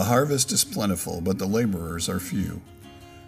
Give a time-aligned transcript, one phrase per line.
[0.00, 2.62] The harvest is plentiful, but the laborers are few.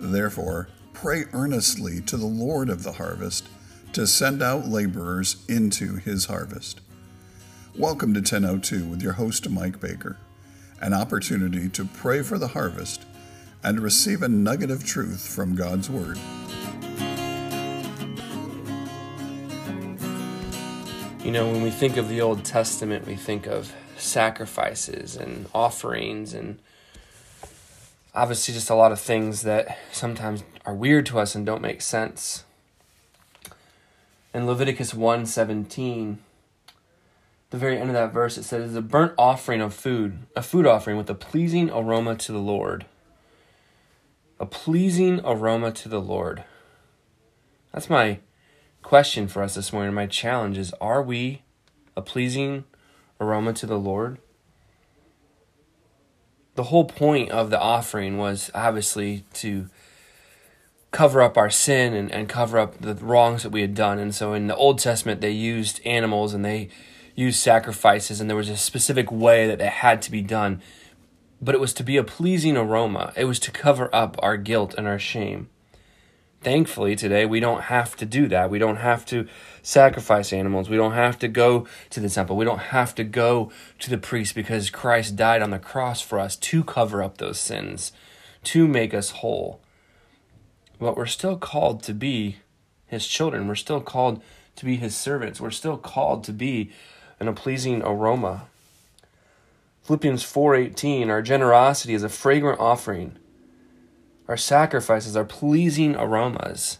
[0.00, 3.48] Therefore, pray earnestly to the Lord of the harvest
[3.92, 6.80] to send out laborers into his harvest.
[7.78, 10.16] Welcome to 1002 with your host, Mike Baker,
[10.80, 13.04] an opportunity to pray for the harvest
[13.62, 16.18] and receive a nugget of truth from God's Word.
[21.26, 26.32] You know, when we think of the Old Testament, we think of sacrifices and offerings
[26.32, 26.60] and
[28.14, 31.82] obviously just a lot of things that sometimes are weird to us and don't make
[31.82, 32.44] sense.
[34.32, 36.18] In Leviticus 1:17,
[37.50, 40.42] the very end of that verse it says "Is a burnt offering of food, a
[40.42, 42.86] food offering with a pleasing aroma to the Lord.
[44.38, 46.44] A pleasing aroma to the Lord.
[47.72, 48.20] That's my
[48.86, 49.92] question for us this morning.
[49.92, 51.42] My challenge is are we
[51.96, 52.62] a pleasing
[53.20, 54.18] aroma to the Lord.
[56.54, 59.68] The whole point of the offering was obviously to
[60.92, 63.98] cover up our sin and, and cover up the wrongs that we had done.
[63.98, 66.68] And so in the Old Testament, they used animals and they
[67.16, 70.62] used sacrifices, and there was a specific way that it had to be done.
[71.42, 74.76] But it was to be a pleasing aroma, it was to cover up our guilt
[74.78, 75.48] and our shame.
[76.46, 78.50] Thankfully, today we don't have to do that.
[78.50, 79.26] We don't have to
[79.62, 80.70] sacrifice animals.
[80.70, 82.36] We don't have to go to the temple.
[82.36, 86.20] We don't have to go to the priest because Christ died on the cross for
[86.20, 87.90] us to cover up those sins,
[88.44, 89.58] to make us whole.
[90.78, 92.36] But we're still called to be
[92.86, 93.48] his children.
[93.48, 94.22] We're still called
[94.54, 95.40] to be his servants.
[95.40, 96.70] We're still called to be
[97.18, 98.46] in a pleasing aroma.
[99.82, 103.18] Philippians 4:18 Our generosity is a fragrant offering
[104.28, 106.78] our sacrifices are pleasing aromas.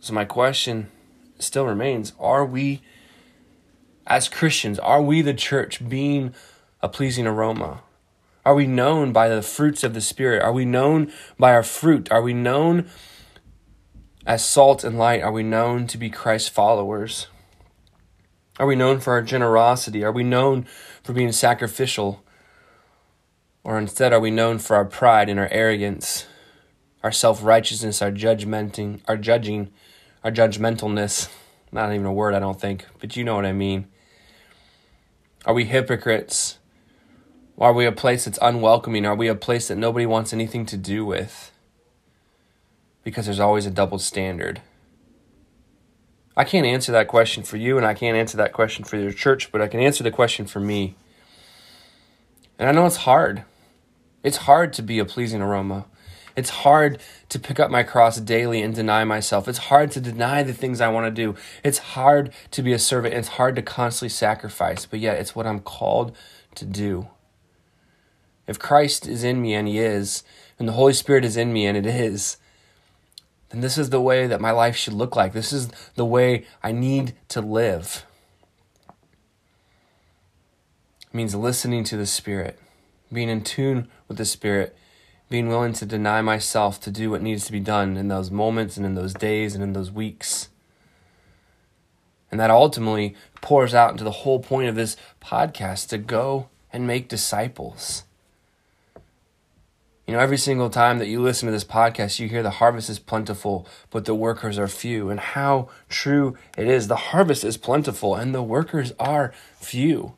[0.00, 0.90] So, my question
[1.38, 2.82] still remains Are we,
[4.06, 6.34] as Christians, are we the church being
[6.80, 7.82] a pleasing aroma?
[8.44, 10.42] Are we known by the fruits of the Spirit?
[10.42, 12.10] Are we known by our fruit?
[12.10, 12.88] Are we known
[14.24, 15.22] as salt and light?
[15.22, 17.26] Are we known to be Christ followers?
[18.58, 20.02] Are we known for our generosity?
[20.02, 20.66] Are we known
[21.02, 22.24] for being sacrificial?
[23.64, 26.26] Or instead, are we known for our pride and our arrogance,
[27.02, 29.70] our self righteousness, our judgmenting, our judging,
[30.24, 31.28] our judgmentalness?
[31.70, 33.88] Not even a word, I don't think, but you know what I mean.
[35.44, 36.58] Are we hypocrites?
[37.60, 39.04] Are we a place that's unwelcoming?
[39.04, 41.50] Are we a place that nobody wants anything to do with?
[43.02, 44.62] Because there's always a double standard.
[46.36, 49.12] I can't answer that question for you, and I can't answer that question for your
[49.12, 50.94] church, but I can answer the question for me.
[52.58, 53.44] And I know it's hard.
[54.22, 55.86] It's hard to be a pleasing aroma.
[56.36, 59.48] It's hard to pick up my cross daily and deny myself.
[59.48, 61.34] It's hard to deny the things I want to do.
[61.64, 63.14] It's hard to be a servant.
[63.14, 66.16] It's hard to constantly sacrifice, but yet it's what I'm called
[66.54, 67.08] to do.
[68.46, 70.22] If Christ is in me, and He is,
[70.58, 72.38] and the Holy Spirit is in me, and it is,
[73.50, 75.32] then this is the way that my life should look like.
[75.32, 78.04] This is the way I need to live.
[80.97, 82.58] It means listening to the Spirit
[83.12, 84.76] being in tune with the Spirit,
[85.28, 88.76] being willing to deny myself to do what needs to be done in those moments
[88.76, 90.48] and in those days and in those weeks.
[92.30, 96.86] And that ultimately pours out into the whole point of this podcast to go and
[96.86, 98.04] make disciples.
[100.06, 102.88] You know, every single time that you listen to this podcast, you hear the harvest
[102.88, 105.10] is plentiful, but the workers are few.
[105.10, 106.88] And how true it is.
[106.88, 110.14] The harvest is plentiful, and the workers are few.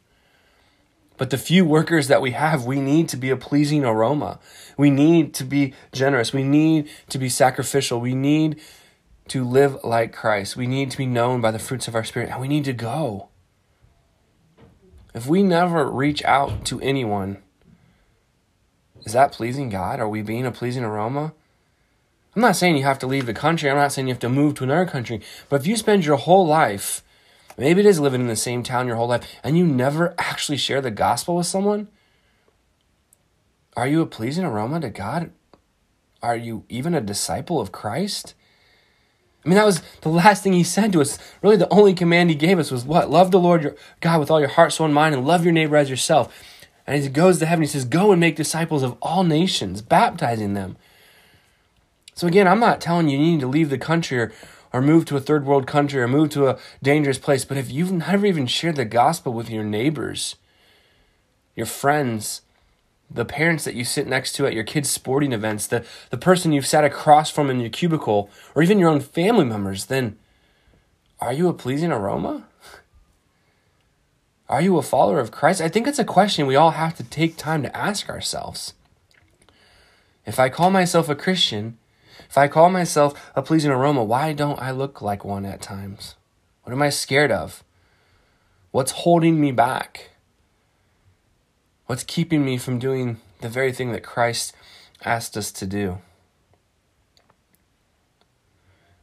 [1.20, 4.38] But the few workers that we have, we need to be a pleasing aroma.
[4.78, 6.32] We need to be generous.
[6.32, 8.00] We need to be sacrificial.
[8.00, 8.58] We need
[9.28, 10.56] to live like Christ.
[10.56, 12.72] We need to be known by the fruits of our spirit, and we need to
[12.72, 13.28] go.
[15.12, 17.36] If we never reach out to anyone,
[19.04, 20.00] is that pleasing God?
[20.00, 21.34] Are we being a pleasing aroma?
[22.34, 23.68] I'm not saying you have to leave the country.
[23.68, 25.20] I'm not saying you have to move to another country.
[25.50, 27.02] But if you spend your whole life
[27.60, 30.56] Maybe it is living in the same town your whole life and you never actually
[30.56, 31.88] share the gospel with someone.
[33.76, 35.30] Are you a pleasing aroma to God?
[36.22, 38.32] Are you even a disciple of Christ?
[39.44, 41.18] I mean, that was the last thing he said to us.
[41.42, 43.10] Really, the only command he gave us was what?
[43.10, 45.52] Love the Lord your God with all your heart, soul, and mind, and love your
[45.52, 46.34] neighbor as yourself.
[46.86, 50.54] And he goes to heaven, he says, Go and make disciples of all nations, baptizing
[50.54, 50.78] them.
[52.14, 54.32] So, again, I'm not telling you you need to leave the country or,
[54.72, 57.44] or move to a third world country or move to a dangerous place.
[57.44, 60.36] But if you've never even shared the gospel with your neighbors,
[61.56, 62.42] your friends,
[63.10, 66.52] the parents that you sit next to at your kids' sporting events, the, the person
[66.52, 70.16] you've sat across from in your cubicle, or even your own family members, then
[71.20, 72.46] are you a pleasing aroma?
[74.48, 75.60] Are you a follower of Christ?
[75.60, 78.74] I think it's a question we all have to take time to ask ourselves.
[80.26, 81.78] If I call myself a Christian,
[82.30, 86.14] if I call myself a pleasing aroma, why don't I look like one at times?
[86.62, 87.64] What am I scared of?
[88.70, 90.10] What's holding me back?
[91.86, 94.54] What's keeping me from doing the very thing that Christ
[95.04, 95.98] asked us to do?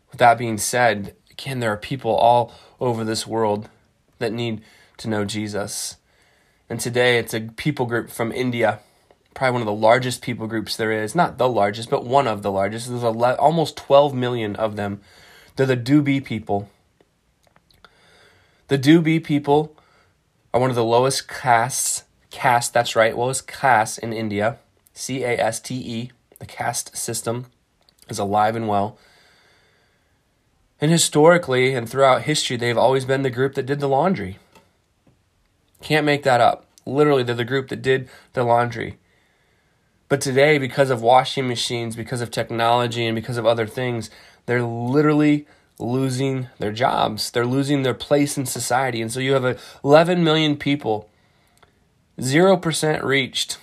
[0.10, 3.68] With that being said, again, there are people all over this world
[4.20, 4.62] that need
[5.00, 5.98] to know Jesus.
[6.70, 8.80] And today it's a people group from India,
[9.38, 11.14] probably one of the largest people groups there is.
[11.14, 12.90] Not the largest, but one of the largest.
[12.90, 15.00] There's almost 12 million of them.
[15.56, 16.72] They're the Dhobi people.
[18.68, 19.76] The Dhobi people
[20.54, 24.58] are one of the lowest castes, caste, that's right, lowest caste in India.
[24.94, 27.46] C A S T E, the caste system
[28.10, 28.98] is alive and well.
[30.82, 34.40] And historically and throughout history, they've always been the group that did the laundry.
[35.84, 36.66] Can't make that up.
[36.88, 38.98] Literally, they're the group that did the laundry.
[40.10, 44.10] But today, because of washing machines, because of technology, and because of other things,
[44.46, 45.46] they're literally
[45.80, 47.30] losing their jobs.
[47.30, 49.02] They're losing their place in society.
[49.02, 51.10] And so you have 11 million people,
[52.20, 53.58] 0% reached.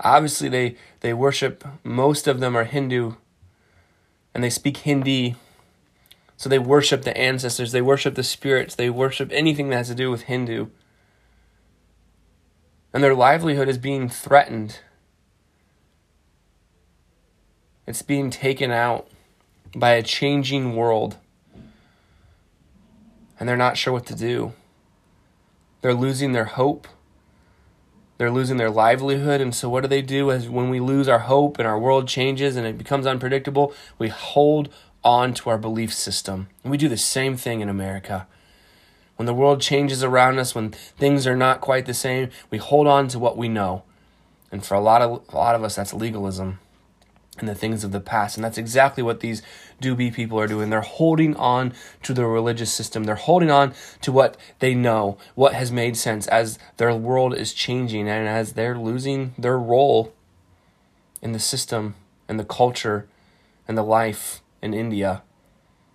[0.00, 3.14] Obviously, they, they worship, most of them are Hindu,
[4.34, 5.36] and they speak Hindi.
[6.36, 9.94] So they worship the ancestors, they worship the spirits, they worship anything that has to
[9.94, 10.66] do with Hindu.
[12.96, 14.78] And their livelihood is being threatened.
[17.86, 19.06] It's being taken out
[19.74, 21.18] by a changing world.
[23.38, 24.54] And they're not sure what to do.
[25.82, 26.88] They're losing their hope.
[28.16, 29.42] They're losing their livelihood.
[29.42, 32.08] And so, what do they do as when we lose our hope and our world
[32.08, 33.74] changes and it becomes unpredictable?
[33.98, 34.70] We hold
[35.04, 36.48] on to our belief system.
[36.64, 38.26] And we do the same thing in America.
[39.16, 42.86] When the world changes around us, when things are not quite the same, we hold
[42.86, 43.82] on to what we know.
[44.52, 46.58] And for a lot of a lot of us that's legalism
[47.38, 48.36] and the things of the past.
[48.36, 49.42] And that's exactly what these
[49.80, 50.70] Dhobi people are doing.
[50.70, 53.04] They're holding on to the religious system.
[53.04, 57.52] They're holding on to what they know, what has made sense as their world is
[57.52, 60.14] changing and as they're losing their role
[61.20, 61.94] in the system
[62.28, 63.06] and the culture
[63.68, 65.22] and the life in India.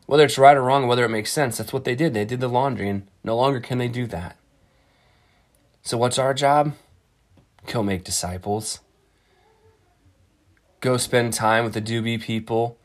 [0.05, 2.13] Whether it's right or wrong, whether it makes sense, that's what they did.
[2.13, 4.37] They did the laundry, and no longer can they do that.
[5.81, 6.73] So, what's our job?
[7.65, 8.79] Go make disciples
[10.81, 12.77] go spend time with the Dhobi people,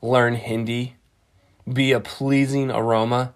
[0.00, 0.96] learn Hindi,
[1.70, 3.34] be a pleasing aroma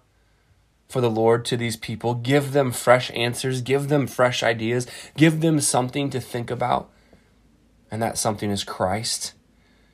[0.87, 5.41] for the Lord to these people, give them fresh answers, give them fresh ideas, give
[5.41, 6.89] them something to think about.
[7.91, 9.33] And that something is Christ.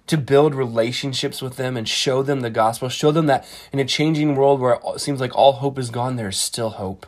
[0.08, 3.86] To build relationships with them and show them the gospel, show them that in a
[3.86, 7.08] changing world where it seems like all hope is gone, there is still hope.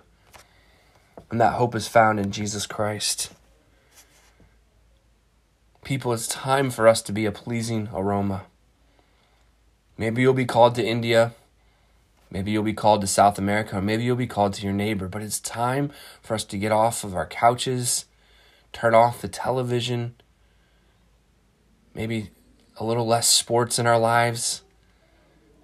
[1.29, 3.31] And that hope is found in Jesus Christ.
[5.83, 8.43] People, it's time for us to be a pleasing aroma.
[9.97, 11.33] Maybe you'll be called to India.
[12.29, 13.77] Maybe you'll be called to South America.
[13.77, 15.07] Or maybe you'll be called to your neighbor.
[15.07, 15.91] But it's time
[16.21, 18.05] for us to get off of our couches,
[18.73, 20.15] turn off the television,
[21.95, 22.29] maybe
[22.79, 24.63] a little less sports in our lives.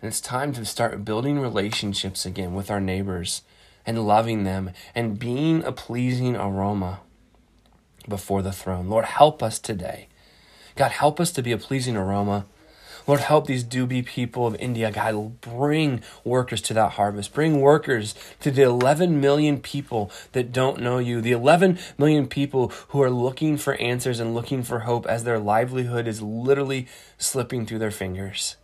[0.01, 3.43] And it's time to start building relationships again with our neighbors
[3.85, 7.01] and loving them and being a pleasing aroma
[8.07, 8.89] before the throne.
[8.89, 10.07] Lord, help us today
[10.75, 12.45] God, help us to be a pleasing aroma.
[13.05, 17.33] Lord, help these Dhobi people of India, God, bring workers to that harvest.
[17.33, 22.71] Bring workers to the 11 million people that don't know you, the 11 million people
[22.89, 27.65] who are looking for answers and looking for hope as their livelihood is literally slipping
[27.65, 28.57] through their fingers.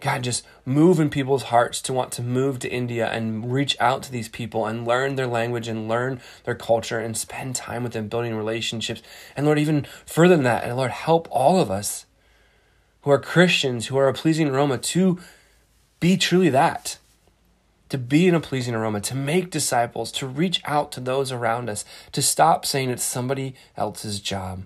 [0.00, 4.02] God, just move in people's hearts to want to move to India and reach out
[4.04, 7.92] to these people and learn their language and learn their culture and spend time with
[7.92, 9.02] them, building relationships.
[9.36, 12.06] And Lord, even further than that, and Lord, help all of us
[13.02, 15.18] who are Christians, who are a pleasing aroma, to
[16.00, 16.98] be truly that.
[17.88, 21.68] To be in a pleasing aroma, to make disciples, to reach out to those around
[21.68, 24.64] us, to stop saying it's somebody else's job.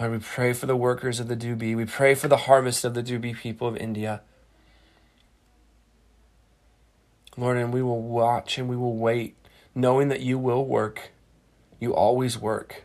[0.00, 1.76] Lord, we pray for the workers of the Dhobi.
[1.76, 4.22] We pray for the harvest of the Dhobi people of India.
[7.36, 9.36] Lord, and we will watch and we will wait,
[9.74, 11.12] knowing that you will work.
[11.78, 12.84] You always work.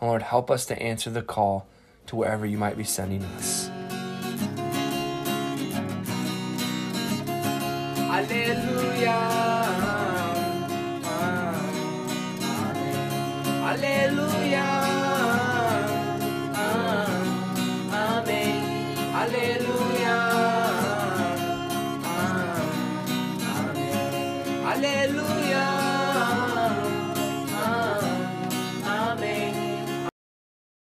[0.00, 1.66] And Lord, help us to answer the call
[2.06, 3.70] to wherever you might be sending us.
[8.10, 9.18] Alleluia.
[13.70, 14.39] Alleluia.